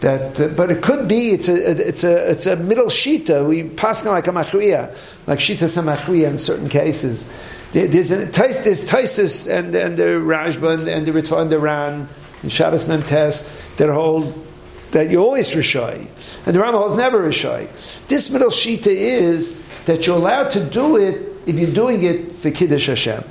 That, 0.00 0.40
uh, 0.40 0.48
but 0.48 0.70
it 0.70 0.80
could 0.80 1.08
be 1.08 1.30
it's 1.30 1.48
a 1.48 1.88
it's 1.88 2.04
a 2.04 2.30
it's 2.30 2.46
a 2.46 2.54
middle 2.54 2.86
shita. 2.86 3.48
We 3.48 3.64
pass 3.64 4.04
like 4.04 4.28
a 4.28 4.30
machriya, 4.30 4.94
like 5.26 5.40
shita 5.40 5.64
samachriya 5.64 6.28
in 6.28 6.38
certain 6.38 6.68
cases 6.68 7.28
there's 7.72 8.10
a 8.10 8.26
there's 8.26 8.88
Taisus 8.88 9.50
and 9.50 9.74
and 9.74 9.96
the 9.96 10.02
Rajban 10.02 10.92
and 10.92 11.06
the 11.06 11.12
Ritva 11.12 11.42
and 11.42 11.52
the 11.52 11.58
Ran 11.58 12.08
and 12.42 12.52
Shabbos 12.52 12.84
Memtes 12.84 13.76
that 13.76 13.90
hold 13.90 14.46
that 14.92 15.10
you 15.10 15.18
always 15.18 15.50
Rishai. 15.50 16.06
And 16.46 16.56
the 16.56 16.60
Rambam 16.60 16.78
holds 16.78 16.96
never 16.96 17.20
Rishai. 17.28 17.68
This 18.08 18.30
middle 18.30 18.48
Shita 18.48 18.86
is 18.86 19.60
that 19.84 20.06
you're 20.06 20.16
allowed 20.16 20.50
to 20.52 20.64
do 20.64 20.96
it 20.96 21.32
if 21.46 21.56
you're 21.56 21.72
doing 21.72 22.02
it 22.04 22.36
for 22.36 22.50
Kiddush 22.50 22.86
Hashem. 22.86 23.24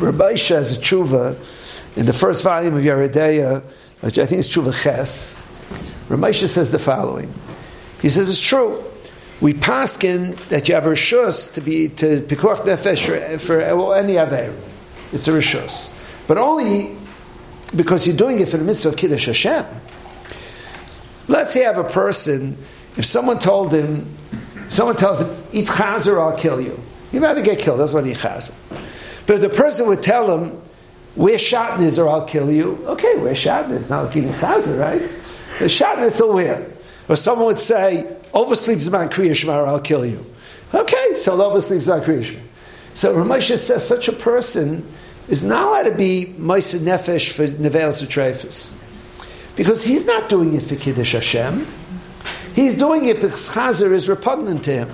Rabbi 0.00 0.36
has 0.36 0.76
a 0.76 0.80
tshuva 0.80 1.38
in 1.96 2.06
the 2.06 2.12
first 2.12 2.42
volume 2.42 2.74
of 2.74 2.82
Yoreh 2.82 3.12
Deah, 3.12 3.62
which 4.00 4.18
I 4.18 4.26
think 4.26 4.40
is 4.40 4.48
tshuva 4.48 4.74
Ches. 4.82 5.42
Rabbi 6.08 6.32
says 6.32 6.70
the 6.70 6.78
following. 6.78 7.32
He 8.02 8.08
says 8.08 8.28
it's 8.28 8.40
true 8.40 8.84
we 9.40 9.52
paskin 9.52 10.36
that 10.48 10.68
you 10.68 10.74
have 10.74 10.86
a 10.86 10.90
rishus 10.90 11.52
to 11.52 11.60
be 11.60 11.88
to 11.88 12.22
pikuach 12.22 12.60
nefesh 12.60 13.04
for, 13.04 13.38
for 13.38 13.58
well, 13.76 13.92
any 13.92 14.16
aver. 14.16 14.54
It's 15.12 15.28
a 15.28 15.32
rishus, 15.32 15.94
but 16.26 16.38
only 16.38 16.96
because 17.74 18.06
you're 18.06 18.16
doing 18.16 18.40
it 18.40 18.48
for 18.48 18.56
the 18.56 18.64
mitzvah 18.64 18.90
of 18.90 18.96
kiddush 18.96 19.26
Hashem. 19.26 19.66
Let's 21.28 21.52
say 21.52 21.60
you 21.60 21.66
have 21.66 21.78
a 21.78 21.84
person. 21.84 22.56
If 22.96 23.04
someone 23.04 23.38
told 23.38 23.72
him, 23.72 24.16
someone 24.68 24.96
tells 24.96 25.20
him, 25.20 25.36
"Eat 25.52 25.66
chazer, 25.66 26.18
I'll 26.18 26.38
kill 26.38 26.60
you." 26.60 26.80
He'd 27.10 27.20
rather 27.20 27.42
get 27.42 27.58
killed. 27.58 27.80
That's 27.80 27.92
what 27.92 28.06
he 28.06 28.12
chazer. 28.12 28.54
But 29.26 29.36
if 29.36 29.40
the 29.42 29.48
person 29.48 29.86
would 29.88 30.02
tell 30.02 30.36
him, 30.36 30.60
"Where 31.14 31.36
shatnez, 31.36 31.98
or 31.98 32.08
I'll 32.08 32.24
kill 32.24 32.50
you," 32.50 32.78
okay, 32.86 33.16
where 33.16 33.34
shatnez? 33.34 33.90
Not 33.90 34.04
like 34.04 34.16
eating 34.16 34.32
chazer, 34.32 34.78
right? 34.78 35.02
The 35.58 35.66
shatnez 35.66 36.20
will 36.20 36.34
wear. 36.34 36.66
Or 37.08 37.16
someone 37.16 37.46
would 37.46 37.58
say, 37.58 38.06
oversleeps 38.32 38.88
about 38.88 39.10
Kriya 39.10 39.34
Shema, 39.34 39.64
I'll 39.64 39.80
kill 39.80 40.04
you. 40.06 40.24
Okay, 40.72 41.14
so 41.16 41.36
oversleeps 41.36 41.84
about 41.84 42.04
Kriya 42.04 42.24
Shema. 42.24 42.40
So 42.94 43.14
Ramosha 43.14 43.58
says 43.58 43.86
such 43.86 44.08
a 44.08 44.12
person 44.12 44.86
is 45.28 45.44
not 45.44 45.68
allowed 45.68 45.90
to 45.90 45.96
be 45.96 46.34
Maisa 46.38 46.78
Nefesh 46.78 47.30
for 47.30 47.46
Nevel 47.46 47.92
Sutrefis. 47.92 48.72
Because 49.56 49.84
he's 49.84 50.06
not 50.06 50.28
doing 50.28 50.54
it 50.54 50.62
for 50.62 50.76
Kiddush 50.76 51.12
Hashem. 51.12 51.66
He's 52.54 52.78
doing 52.78 53.06
it 53.06 53.20
because 53.20 53.50
Chazer 53.50 53.92
is 53.92 54.08
repugnant 54.08 54.64
to 54.64 54.72
him. 54.72 54.92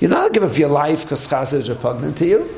You're 0.00 0.10
not 0.10 0.20
going 0.20 0.32
to 0.32 0.40
give 0.40 0.50
up 0.50 0.58
your 0.58 0.68
life 0.68 1.02
because 1.02 1.26
Chazer 1.26 1.58
is 1.58 1.68
repugnant 1.68 2.18
to 2.18 2.26
you. 2.26 2.50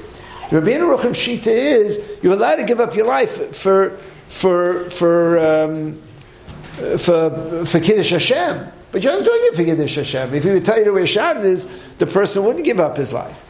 The 0.51 0.61
Rabbeinu 0.61 0.97
Ruchim 0.97 1.11
Shita 1.11 1.49
is 1.49 2.03
you're 2.23 2.35
allowed 2.35 2.57
to 2.57 2.65
give 2.65 2.79
up 2.79 2.95
your 2.95 3.07
life 3.07 3.57
for 3.57 3.97
for 4.29 4.89
for 4.91 5.39
um, 5.39 6.01
for 6.99 7.65
for 7.67 7.81
Kiddush 7.81 8.11
Hashem. 8.11 8.73
But 8.93 9.03
you're 9.03 9.13
not 9.13 9.25
doing 9.25 9.41
it 9.43 9.57
for 9.57 9.65
Kiddush 9.65 9.97
Hashem. 9.97 10.35
If 10.35 10.45
you 10.45 10.53
would 10.53 10.65
tell 10.65 10.83
you 10.83 10.93
where 10.93 11.05
Shad 11.05 11.45
is, 11.45 11.69
the 11.99 12.07
person 12.07 12.45
wouldn't 12.45 12.65
give 12.65 12.79
up 12.79 12.97
his 12.97 13.13
life. 13.13 13.43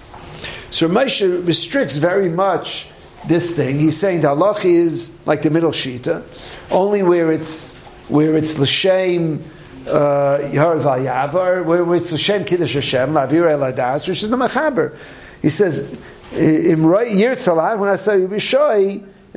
So 0.71 0.89
Moshe 0.89 1.47
restricts 1.47 1.99
very 1.99 2.31
much 2.31 2.89
this 3.29 3.55
thing. 3.55 3.79
He's 3.79 3.97
saying 3.97 4.21
the 4.21 4.29
halach 4.29 4.65
is 4.65 5.15
like 5.27 5.43
the 5.43 5.51
middle 5.51 5.73
shita, 5.73 6.23
only 6.71 7.03
where 7.03 7.31
it's 7.31 7.77
where 8.09 8.37
it's 8.39 8.59
l'shem 8.59 9.45
uh, 9.87 10.49
yar 10.51 10.77
vayavar, 10.77 11.63
where 11.63 11.95
it's 11.95 12.11
l'shem 12.11 12.45
kiddush 12.45 12.73
Hashem 12.73 13.13
lavir 13.13 13.43
eladas, 13.43 14.09
which 14.09 14.23
is 14.23 14.31
the 14.31 14.37
mechaber. 14.37 14.97
He 15.43 15.51
says 15.51 16.01
in 16.33 16.83
year 17.17 17.35
when 17.35 17.89
I 17.89 17.97
say 17.97 18.27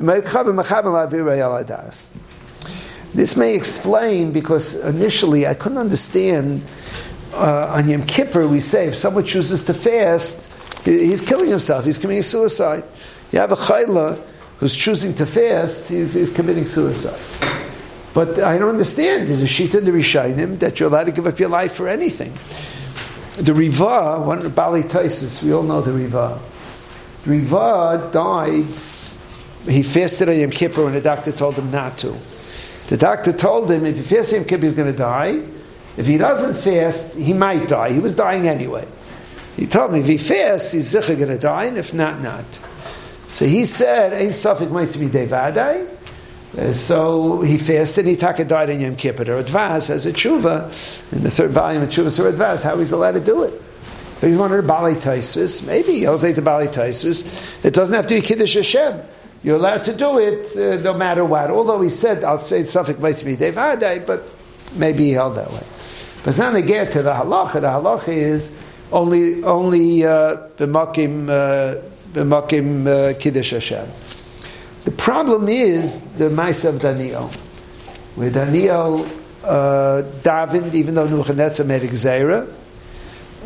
mechaber 0.00 0.54
mechaber 0.54 0.92
lavir 0.92 1.24
eladas. 1.24 2.10
This 3.12 3.36
may 3.36 3.54
explain 3.54 4.32
because 4.32 4.76
initially 4.80 5.46
I 5.46 5.54
couldn't 5.54 5.78
understand. 5.78 6.62
Uh, 7.32 7.74
on 7.74 7.88
Yom 7.88 8.04
Kippur, 8.06 8.48
we 8.48 8.60
say 8.60 8.88
if 8.88 8.96
someone 8.96 9.24
chooses 9.24 9.64
to 9.66 9.74
fast, 9.74 10.48
he's 10.84 11.20
killing 11.20 11.48
himself. 11.48 11.84
He's 11.84 11.98
committing 11.98 12.24
suicide. 12.24 12.82
You 13.30 13.38
have 13.38 13.52
a 13.52 13.56
chayla 13.56 14.20
who's 14.58 14.76
choosing 14.76 15.14
to 15.14 15.26
fast. 15.26 15.88
He's, 15.88 16.14
he's 16.14 16.30
committing 16.30 16.66
suicide. 16.66 17.20
But 18.12 18.40
I 18.40 18.58
don't 18.58 18.70
understand. 18.70 19.28
There's 19.28 19.42
a 19.42 19.46
shita 19.46 19.76
in 19.76 19.84
the 19.84 19.92
Rishayim 19.92 20.58
that 20.58 20.80
you're 20.80 20.88
allowed 20.88 21.04
to 21.04 21.12
give 21.12 21.26
up 21.26 21.38
your 21.38 21.48
life 21.48 21.74
for 21.74 21.88
anything. 21.88 22.36
The 23.36 23.54
Riva, 23.54 24.20
one 24.20 24.38
of 24.38 24.44
the 24.44 24.50
Bali 24.50 24.82
Taisis, 24.82 25.42
we 25.42 25.52
all 25.52 25.62
know 25.62 25.80
the 25.80 25.92
Riva. 25.92 26.40
Riva 27.26 28.10
died. 28.12 28.64
He 29.68 29.82
fasted 29.82 30.28
on 30.28 30.38
Yom 30.38 30.50
Kippur, 30.50 30.86
and 30.86 30.94
the 30.94 31.00
doctor 31.00 31.32
told 31.32 31.56
him 31.56 31.70
not 31.70 31.98
to. 31.98 32.16
The 32.88 32.96
doctor 32.96 33.32
told 33.32 33.70
him 33.70 33.84
if 33.84 33.96
he 33.96 34.02
fasts 34.02 34.32
Yom 34.32 34.44
Kippur, 34.44 34.62
he's 34.62 34.72
going 34.72 34.90
to 34.90 34.98
die. 34.98 35.42
If 35.96 36.06
he 36.06 36.16
doesn't 36.16 36.54
fast, 36.54 37.14
he 37.14 37.32
might 37.32 37.68
die. 37.68 37.92
He 37.92 37.98
was 37.98 38.14
dying 38.14 38.48
anyway. 38.48 38.86
He 39.56 39.66
told 39.66 39.92
me 39.92 40.00
if 40.00 40.06
he 40.06 40.16
fasts, 40.16 40.72
he's 40.72 40.94
zicha 40.94 41.16
going 41.16 41.28
to 41.28 41.38
die, 41.38 41.66
and 41.66 41.76
if 41.76 41.92
not, 41.92 42.20
not. 42.20 42.44
So 43.28 43.46
he 43.46 43.64
said, 43.64 44.12
"Ein 44.14 44.30
safik 44.30 44.70
be 44.98 45.08
devadai." 45.08 45.88
Uh, 46.58 46.72
so 46.72 47.42
he 47.42 47.58
fasted, 47.58 48.06
he 48.06 48.16
taka 48.16 48.44
died 48.44 48.70
in 48.70 48.80
Yom 48.80 48.96
Kippur. 48.96 49.22
Or 49.22 49.42
Advaz 49.42 49.88
has 49.88 50.04
a 50.04 50.12
tshuva 50.12 51.12
in 51.12 51.22
the 51.22 51.30
third 51.30 51.52
volume 51.52 51.82
of 51.82 51.90
Tshuva 51.90 52.18
or 52.18 52.32
Advaz, 52.32 52.62
how 52.62 52.76
he's 52.78 52.90
allowed 52.90 53.12
to 53.12 53.20
do 53.20 53.44
it. 53.44 53.62
He's 54.20 54.36
one 54.36 54.52
of 54.52 54.58
the 54.58 54.68
Bali 54.68 54.94
Taisvis. 54.94 55.66
Maybe 55.66 56.00
he'll 56.00 56.18
say 56.18 56.32
the 56.32 56.42
Bali 56.42 56.66
Taisvis. 56.66 57.64
It 57.64 57.72
doesn't 57.72 57.94
have 57.94 58.06
to 58.08 58.14
be 58.14 58.20
Kiddush 58.20 58.54
Hashem. 58.54 59.00
You're 59.42 59.56
allowed 59.56 59.84
to 59.84 59.94
do 59.94 60.18
it 60.18 60.56
uh, 60.56 60.82
no 60.82 60.92
matter 60.92 61.24
what. 61.24 61.50
Although 61.50 61.80
he 61.80 61.88
said, 61.88 62.24
I'll 62.24 62.38
say 62.38 62.64
Suffolk 62.64 62.98
might 62.98 63.24
be 63.24 63.36
but 63.36 64.24
maybe 64.76 65.04
he 65.04 65.12
held 65.12 65.36
that 65.36 65.50
way. 65.50 65.62
But 66.24 66.36
now 66.36 66.50
they 66.50 66.62
get 66.62 66.92
to 66.92 67.02
the 67.02 67.14
halacha. 67.14 67.54
The 67.54 67.68
halacha 67.68 68.08
is 68.08 68.56
only 68.92 69.42
only 69.42 70.04
uh, 70.04 70.10
uh, 70.10 70.48
b'makim 72.12 72.86
uh, 72.86 73.18
kiddush 73.18 73.52
Hashem. 73.52 73.88
The 74.84 74.90
problem 74.90 75.48
is 75.48 76.00
the 76.16 76.28
mice 76.28 76.64
of 76.64 76.80
Daniel, 76.80 77.28
where 78.16 78.30
Daniel 78.30 79.06
uh, 79.44 80.02
davened 80.22 80.74
even 80.74 80.94
though 80.94 81.08
Nebuchadnezzar 81.08 81.64
made 81.64 81.84
a 81.84 81.88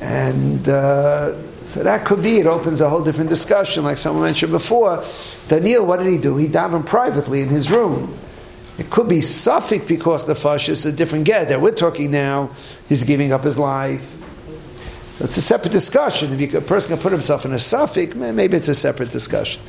and 0.00 0.68
uh, 0.68 1.34
so 1.64 1.82
that 1.82 2.04
could 2.04 2.22
be, 2.22 2.38
it 2.38 2.46
opens 2.46 2.80
a 2.80 2.88
whole 2.88 3.02
different 3.02 3.30
discussion, 3.30 3.84
like 3.84 3.96
someone 3.96 4.24
mentioned 4.24 4.52
before. 4.52 5.02
Daniel, 5.48 5.86
what 5.86 5.98
did 5.98 6.12
he 6.12 6.18
do? 6.18 6.36
He 6.36 6.46
davened 6.46 6.86
privately 6.86 7.40
in 7.40 7.48
his 7.48 7.70
room. 7.70 8.18
It 8.76 8.90
could 8.90 9.08
be 9.08 9.20
Suffolk 9.20 9.86
because 9.86 10.26
the 10.26 10.34
Fash 10.34 10.68
is 10.68 10.84
a 10.84 10.92
different 10.92 11.24
gather. 11.24 11.58
We're 11.58 11.70
talking 11.70 12.10
now, 12.10 12.50
he's 12.88 13.04
giving 13.04 13.32
up 13.32 13.44
his 13.44 13.56
life. 13.56 14.02
So 15.16 15.26
it's 15.26 15.36
a 15.36 15.42
separate 15.42 15.72
discussion. 15.72 16.32
If 16.32 16.40
you, 16.40 16.58
a 16.58 16.60
person 16.60 16.90
can 16.90 17.00
put 17.00 17.12
himself 17.12 17.44
in 17.44 17.52
a 17.52 17.58
Suffolk, 17.58 18.16
maybe 18.16 18.56
it's 18.56 18.68
a 18.68 18.74
separate 18.74 19.10
discussion. 19.10 19.62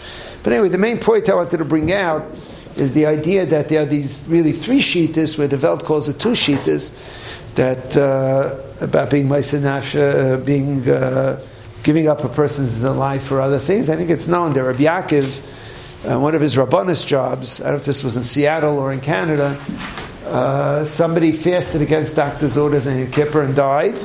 But 0.44 0.54
anyway, 0.54 0.70
the 0.70 0.80
main 0.80 0.98
point 0.98 1.30
I 1.30 1.36
wanted 1.36 1.58
to 1.58 1.66
bring 1.66 1.94
out 1.94 2.32
is 2.78 2.94
the 2.94 3.06
idea 3.06 3.46
that 3.46 3.70
there 3.70 3.84
are 3.84 3.86
these 3.86 4.26
really 4.28 4.52
three 4.52 4.80
sheetas, 4.80 5.38
where 5.38 5.48
the 5.48 5.58
Welt 5.58 5.86
calls 5.86 6.10
it 6.10 6.20
two 6.20 6.30
sheetas, 6.30 6.94
that 7.56 7.98
uh, 7.98 8.56
about 8.82 9.10
being 9.10 9.28
Meisenasha, 9.28 10.34
uh, 10.34 10.38
being 10.38 10.88
uh, 10.90 11.42
giving 11.84 12.08
up 12.08 12.24
a 12.24 12.30
person's 12.30 12.84
life 12.84 13.24
for 13.24 13.42
other 13.42 13.60
things. 13.60 13.90
I 13.90 13.96
think 13.96 14.10
it's 14.10 14.28
known 14.28 14.54
that 14.54 14.64
Rabbi 14.64 14.84
Yaakov, 14.84 16.12
uh, 16.12 16.20
one 16.20 16.36
of 16.36 16.42
his 16.42 16.56
rabbanist 16.56 17.08
jobs, 17.08 17.62
I 17.62 17.66
don't 17.66 17.74
know 17.74 17.80
if 17.80 17.86
this 17.86 18.04
was 18.04 18.18
in 18.18 18.24
Seattle 18.24 18.80
or 18.80 18.92
in 18.92 19.02
Canada, 19.02 19.60
uh, 20.26 20.84
somebody 20.84 21.32
fasted 21.32 21.82
against 21.82 22.16
doctor's 22.16 22.58
orders 22.58 22.88
in 22.88 23.12
Kippur 23.12 23.44
and 23.44 23.56
died. 23.56 23.96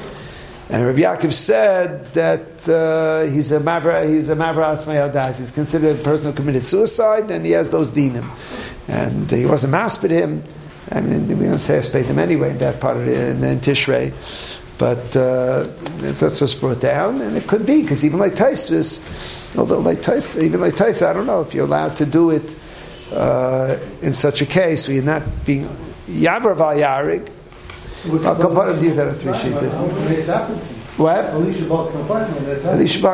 And 0.68 0.86
Rabbi 0.86 1.00
Yaakov 1.00 1.32
said 1.32 2.12
that 2.12 2.68
uh, 2.68 3.22
he's 3.32 3.50
a 3.50 3.58
mavra, 3.58 4.08
he's 4.08 4.28
a 4.28 4.36
mavra 4.36 4.76
asmayadas. 4.76 5.38
He's 5.38 5.50
considered 5.50 5.98
a 5.98 6.02
person 6.02 6.30
who 6.30 6.36
committed 6.36 6.62
suicide, 6.62 7.30
and 7.30 7.44
he 7.44 7.52
has 7.52 7.70
those 7.70 7.90
dinim. 7.90 8.30
And 8.86 9.28
he 9.30 9.46
wasn't 9.46 9.72
masped 9.72 10.10
him. 10.10 10.44
I 10.90 11.00
mean, 11.00 11.28
we 11.38 11.46
don't 11.46 11.58
say 11.58 11.80
him 12.02 12.18
anyway 12.18 12.50
in 12.50 12.58
that 12.58 12.80
part 12.80 12.96
of 12.96 13.06
the, 13.06 13.30
in, 13.30 13.44
in 13.44 13.60
Tishrei. 13.60 14.12
But 14.76 15.14
uh, 15.14 15.66
that's 15.98 16.38
just 16.38 16.58
brought 16.58 16.80
down, 16.80 17.20
and 17.20 17.36
it 17.36 17.46
could 17.46 17.66
be 17.66 17.82
because 17.82 18.02
even 18.02 18.18
like 18.18 18.32
Taisvis, 18.32 19.04
although 19.58 19.78
like 19.78 20.00
Tais, 20.00 20.38
even 20.38 20.60
like 20.60 20.74
Tais, 20.74 21.02
I 21.02 21.12
don't 21.12 21.26
know 21.26 21.42
if 21.42 21.52
you're 21.52 21.66
allowed 21.66 21.98
to 21.98 22.06
do 22.06 22.30
it 22.30 22.54
uh, 23.12 23.78
in 24.00 24.14
such 24.14 24.40
a 24.40 24.46
case 24.46 24.88
where 24.88 24.94
you're 24.94 25.04
not 25.04 25.22
being 25.44 25.68
Yavar 26.08 26.56
Yarig. 26.56 27.28
I'll 28.24 28.60
of 28.62 28.80
these 28.80 28.96
are 28.96 29.12
three 29.12 29.32
sheetas. 29.32 30.78
What? 30.96 31.26
Elisha 31.26 31.66
Bar 31.66 31.86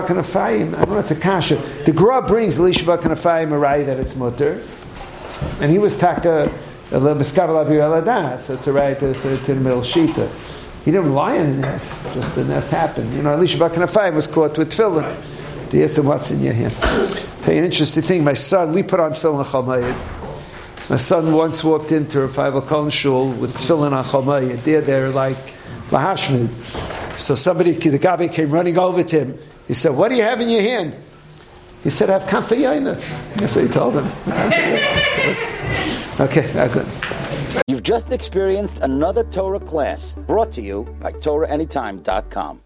Kanafayim. 0.06 0.74
I 0.74 0.84
don't 0.84 0.90
know, 0.90 0.98
it's 0.98 1.10
a 1.10 1.16
kasha. 1.16 1.56
The 1.84 1.92
Gra 1.92 2.22
brings 2.22 2.58
Elisha 2.58 2.84
Bar 2.84 2.98
Kanafayim 2.98 3.52
a 3.52 3.58
right 3.58 3.84
that 3.86 3.98
it's 3.98 4.14
mutter. 4.14 4.62
And 5.60 5.70
he 5.70 5.78
was 5.78 5.98
taka 5.98 6.52
So 6.90 8.54
it's 8.54 8.66
a 8.66 8.72
right 8.72 8.98
to, 9.00 9.12
to, 9.12 9.36
to 9.36 9.54
the 9.54 9.60
middle 9.60 9.80
shita. 9.80 10.30
He 10.84 10.92
didn't 10.92 11.14
lie 11.14 11.36
on 11.38 11.50
the 11.50 11.56
nest, 11.58 12.04
just 12.14 12.34
the 12.36 12.44
nest 12.44 12.70
happened. 12.70 13.12
You 13.12 13.22
know, 13.22 13.32
Elisha 13.32 13.58
Bar 13.58 13.70
Kanafayim 13.70 14.14
was 14.14 14.28
caught 14.28 14.56
with 14.56 14.72
tefillin. 14.72 15.20
They 15.70 15.82
asked 15.82 15.98
him, 15.98 16.06
what's 16.06 16.30
in 16.30 16.40
your 16.40 16.52
hand? 16.52 16.74
Tell 17.42 17.52
you 17.52 17.58
an 17.58 17.64
interesting 17.64 18.04
thing. 18.04 18.22
My 18.22 18.34
son, 18.34 18.72
we 18.72 18.84
put 18.84 19.00
on 19.00 19.14
tefillin 19.14 19.44
Chomayid. 19.44 20.88
My 20.88 20.96
son 20.96 21.32
once 21.32 21.64
walked 21.64 21.90
into 21.90 22.20
a 22.20 22.28
five 22.28 22.54
Kol 22.66 22.88
shul 22.88 23.32
with 23.32 23.52
tefillin 23.54 23.90
on. 23.90 24.56
They're 24.62 24.80
there 24.80 25.10
like 25.10 25.54
Lahashmid. 25.90 26.50
So 27.18 27.34
somebody, 27.34 27.72
the 27.72 27.98
Gabi 27.98 28.32
came 28.32 28.52
running 28.52 28.78
over 28.78 29.02
to 29.02 29.18
him. 29.24 29.38
He 29.66 29.74
said, 29.74 29.96
what 29.96 30.10
do 30.10 30.14
you 30.14 30.22
have 30.22 30.40
in 30.40 30.48
your 30.48 30.62
hand? 30.62 30.94
He 31.82 31.90
said, 31.90 32.10
I 32.10 32.20
have 32.20 32.28
kamfayayna. 32.28 33.00
That's 33.38 33.56
what 33.56 33.64
he 33.64 33.70
told 33.70 33.94
him. 33.94 35.92
okay, 36.20 36.50
uh, 36.58 36.68
good. 36.68 36.86
You've 37.68 37.82
just 37.82 38.12
experienced 38.12 38.80
another 38.80 39.24
Torah 39.24 39.60
class 39.60 40.14
brought 40.14 40.52
to 40.52 40.62
you 40.62 40.84
by 41.00 41.12
TorahAnytime.com. 41.12 42.60